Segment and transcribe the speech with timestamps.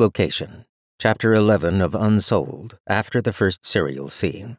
[0.00, 0.64] Location
[1.00, 4.56] Chapter 11 of Unsouled after the first Suriel scene.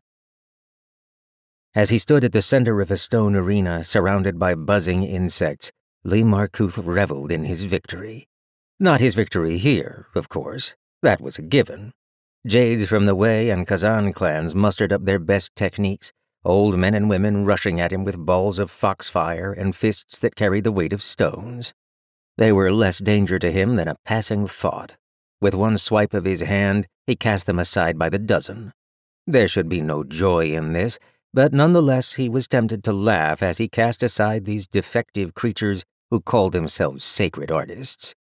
[1.73, 5.71] As he stood at the center of a stone arena surrounded by buzzing insects,
[6.03, 8.27] Li Markuth reveled in his victory.
[8.81, 10.75] Not his victory here, of course.
[11.03, 11.93] That was a given.
[12.45, 16.11] Jades from the Wei and Kazan clans mustered up their best techniques,
[16.43, 20.65] old men and women rushing at him with balls of foxfire and fists that carried
[20.65, 21.73] the weight of stones.
[22.35, 24.97] They were less danger to him than a passing thought.
[25.41, 28.73] With one swipe of his hand, he cast them aside by the dozen.
[29.25, 30.99] There should be no joy in this,
[31.33, 36.19] but nonetheless he was tempted to laugh as he cast aside these defective creatures who
[36.19, 38.15] called themselves sacred artists.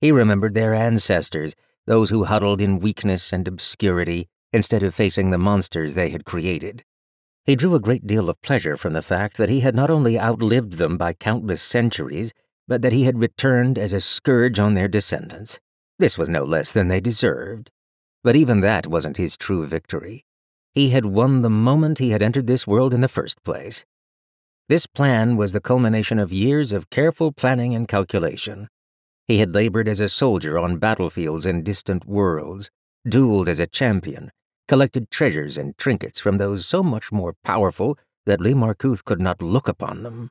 [0.00, 1.54] He remembered their ancestors,
[1.86, 6.84] those who huddled in weakness and obscurity instead of facing the monsters they had created.
[7.44, 10.18] He drew a great deal of pleasure from the fact that he had not only
[10.18, 12.32] outlived them by countless centuries,
[12.66, 15.60] but that he had returned as a scourge on their descendants.
[15.98, 17.70] This was no less than they deserved.
[18.22, 20.24] But even that wasn't his true victory.
[20.74, 23.86] He had won the moment he had entered this world in the first place.
[24.68, 28.68] This plan was the culmination of years of careful planning and calculation.
[29.26, 32.68] He had labored as a soldier on battlefields in distant worlds,
[33.08, 34.32] dueled as a champion,
[34.68, 39.40] collected treasures and trinkets from those so much more powerful that Li Markuth could not
[39.40, 40.30] look upon them.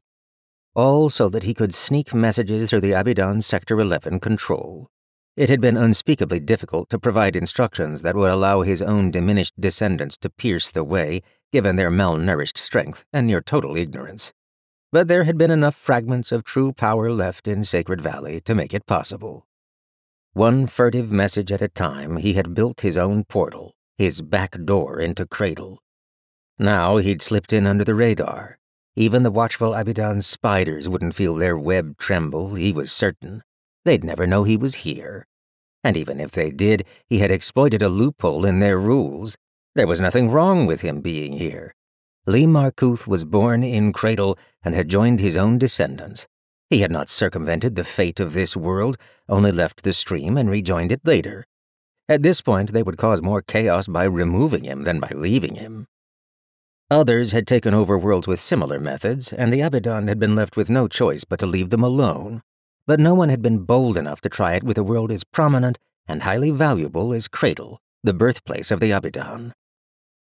[0.76, 4.90] All so that he could sneak messages through the Abidan Sector 11 control.
[5.36, 10.18] It had been unspeakably difficult to provide instructions that would allow his own diminished descendants
[10.18, 14.32] to pierce the way, given their malnourished strength and near total ignorance
[14.96, 18.74] but there had been enough fragments of true power left in Sacred Valley to make
[18.74, 19.46] it possible.
[20.32, 25.02] One furtive message at a time, he had built his own portal, his back door
[25.02, 25.80] into Cradle.
[26.58, 28.58] Now he'd slipped in under the radar.
[28.96, 33.44] Even the watchful Abidan spiders wouldn't feel their web tremble, he was certain.
[33.86, 35.28] They'd never know he was here.
[35.84, 39.38] And even if they did, he had exploited a loophole in their rules.
[39.76, 41.76] There was nothing wrong with him being here.
[42.26, 46.26] Li Markuth was born in Cradle and had joined his own descendants.
[46.72, 48.98] He had not circumvented the fate of this world,
[49.30, 51.46] only left the stream and rejoined it later.
[52.10, 55.86] At this point, they would cause more chaos by removing him than by leaving him.
[56.90, 60.70] Others had taken over worlds with similar methods, and the Abidan had been left with
[60.70, 62.42] no choice but to leave them alone.
[62.88, 65.80] But no one had been bold enough to try it with a world as prominent
[66.08, 69.54] and highly valuable as Cradle, the birthplace of the Abidan.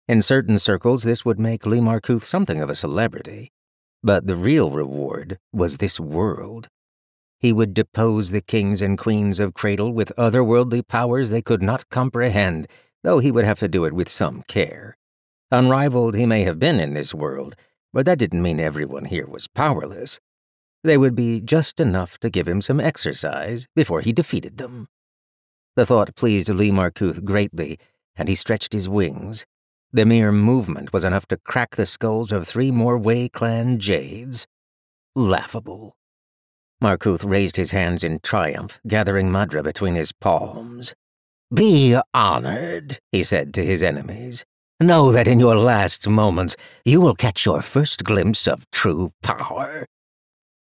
[0.07, 3.51] In certain circles, this would make Li Markuth something of a celebrity.
[4.03, 6.69] But the real reward was this world.
[7.39, 11.89] He would depose the kings and queens of Cradle with otherworldly powers they could not
[11.89, 12.67] comprehend,
[13.03, 14.99] though he would have to do it with some care.
[15.51, 17.57] Unrivaled he may have been in this world,
[17.93, 20.21] but that didn't mean everyone here was powerless.
[20.83, 24.89] They would be just enough to give him some exercise before he defeated them.
[25.77, 27.79] The thought pleased Li Markuth greatly,
[28.17, 29.45] and he stretched his wings,
[29.93, 34.47] the mere movement was enough to crack the skulls of three more Wei clan Jades.
[35.17, 35.97] Laughable.
[36.81, 40.95] Markuth raised his hands in triumph, gathering Madra between his palms.
[41.53, 44.45] Be honored, he said to his enemies.
[44.81, 49.87] Know that in your last moments you will catch your first glimpse of true power.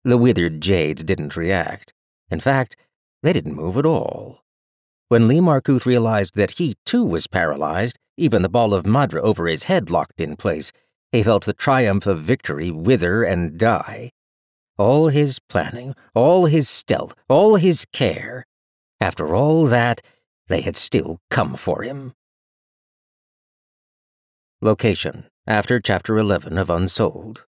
[0.04, 1.94] The withered Jades didn't react.
[2.30, 2.76] In fact,
[3.22, 4.40] they didn't move at all.
[5.08, 9.46] When Li Markuth realized that he too was paralyzed, even the ball of Madra over
[9.46, 10.72] his head locked in place,
[11.10, 14.10] he felt the triumph of victory wither and die.
[14.76, 18.44] All his planning, all his stealth, all his care.
[19.00, 20.02] After all that,
[20.48, 22.12] they had still come for him.
[24.60, 27.44] Location After Chapter 11 of Unsouled.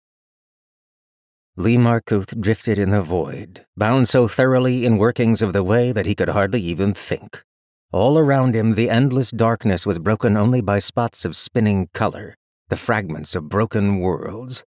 [1.57, 6.05] Li Markuth drifted in the void, bound so thoroughly in workings of the way that
[6.05, 7.45] he could hardly even think.
[7.93, 12.35] All around him, the endless darkness was broken only by spots of spinning color,
[12.67, 14.65] the fragments of broken worlds.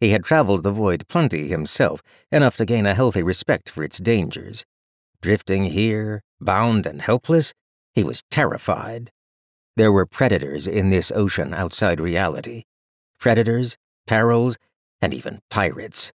[0.00, 2.02] He had traveled the void plenty himself,
[2.32, 4.64] enough to gain a healthy respect for its dangers.
[5.22, 7.54] Drifting here, bound and helpless,
[7.94, 9.12] he was terrified.
[9.76, 12.64] There were predators in this ocean outside reality.
[13.20, 14.58] Predators, perils,
[15.00, 16.12] and even pirates.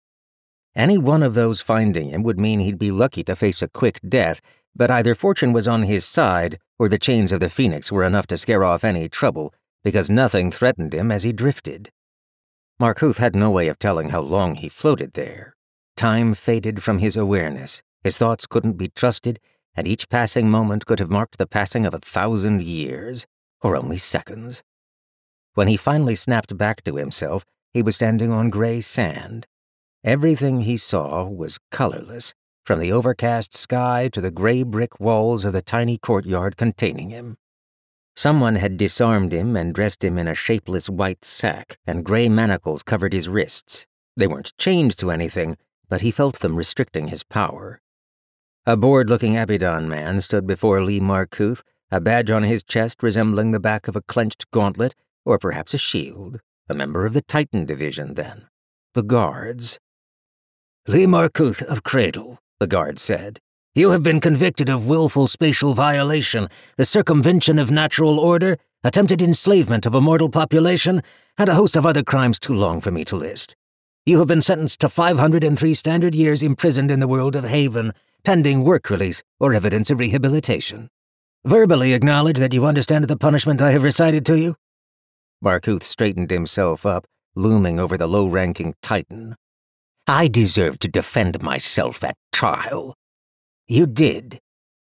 [0.75, 4.01] Any one of those finding him would mean he'd be lucky to face a quick
[4.07, 4.41] death
[4.75, 8.27] but either fortune was on his side, or the chains of the phoenix were enough
[8.29, 9.53] to scare off any trouble,
[9.85, 11.91] because nothing threatened him as he drifted.
[12.81, 15.55] Markuth had no way of telling how long he floated there.
[15.97, 19.39] Time faded from his awareness, his thoughts couldn't be trusted,
[19.75, 23.27] and each passing moment could have marked the passing of a thousand years,
[23.61, 24.63] or only seconds.
[25.55, 29.47] When he finally snapped back to himself, he was standing on gray sand.
[30.04, 32.34] Everything he saw was colorless,
[32.66, 37.37] from the overcast sky to the gray brick walls of the tiny courtyard containing him.
[38.16, 42.82] Someone had disarmed him and dressed him in a shapeless white sack, and gray manacles
[42.82, 43.87] covered his wrists.
[44.16, 45.56] They weren't chained to anything,
[45.88, 47.81] but he felt them restricting his power.
[48.66, 51.62] A bored looking Abidan man stood before Li Markuth,
[51.93, 55.78] a badge on his chest resembling the back of a clenched gauntlet, or perhaps a
[55.78, 56.40] shield.
[56.69, 58.49] A member of the Titan Division, then.
[58.94, 59.78] The Guards.
[60.88, 63.38] Li Markuth of Cradle, the guard said.
[63.73, 69.87] You have been convicted of willful spatial violation, the circumvention of natural order, attempted enslavement
[69.87, 71.00] of a mortal population,
[71.38, 73.55] and a host of other crimes too long for me to list.
[74.05, 77.93] You have been sentenced to 503 standard years imprisoned in the world of Haven,
[78.25, 80.88] pending work release or evidence of rehabilitation.
[81.44, 84.56] Verbally acknowledge that you understand the punishment I have recited to you?
[85.44, 87.06] Markuth straightened himself up,
[87.37, 89.37] looming over the low ranking Titan.
[90.06, 92.94] I deserve to defend myself at trial.
[93.69, 94.38] You did.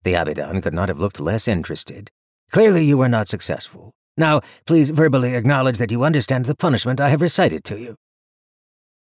[0.04, 2.10] The Abidan could not have looked less interested.
[2.52, 3.92] Clearly you were not successful.
[4.16, 7.96] Now, please verbally acknowledge that you understand the punishment I have recited to you.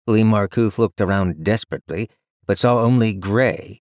[0.08, 2.10] Li Markuth looked around desperately,
[2.46, 3.80] but saw only gray.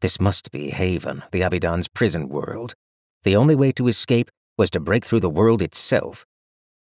[0.00, 2.74] This must be Haven, the Abidan's prison world.
[3.22, 6.26] The only way to escape was to break through the world itself.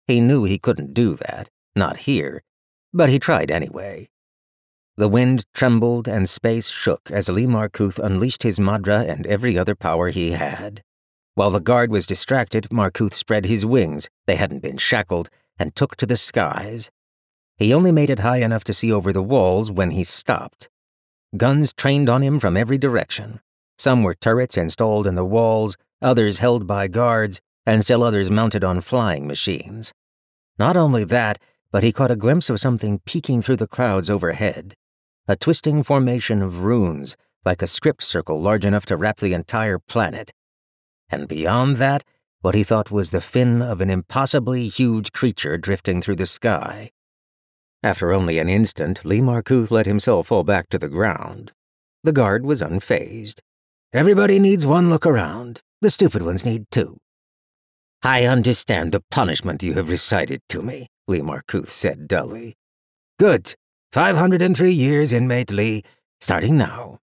[0.07, 2.43] He knew he couldn't do that, not here,
[2.93, 4.09] but he tried anyway.
[4.97, 9.73] The wind trembled and space shook as Li Markuth unleashed his Madra and every other
[9.73, 10.83] power he had.
[11.33, 15.95] While the guard was distracted, Markuth spread his wings, they hadn't been shackled, and took
[15.95, 16.91] to the skies.
[17.57, 20.67] He only made it high enough to see over the walls when he stopped.
[21.37, 23.39] Guns trained on him from every direction.
[23.77, 28.63] Some were turrets installed in the walls, others held by guards, and still others mounted
[28.63, 29.93] on flying machines.
[30.59, 31.39] Not only that,
[31.71, 34.75] but he caught a glimpse of something peeking through the clouds overhead.
[35.31, 39.79] A twisting formation of runes, like a script circle large enough to wrap the entire
[39.79, 40.33] planet.
[41.09, 42.03] And beyond that,
[42.41, 46.91] what he thought was the fin of an impossibly huge creature drifting through the sky.
[47.81, 51.53] After only an instant, Li Markuth let himself fall back to the ground.
[52.03, 53.39] The guard was unfazed.
[53.93, 55.61] Everybody needs one look around.
[55.79, 56.97] The stupid ones need two.
[58.03, 62.55] I understand the punishment you have recited to me, Li Markuth said dully.
[63.17, 63.55] Good.
[63.93, 65.83] 503 years, inmate Li,
[66.21, 66.99] starting now.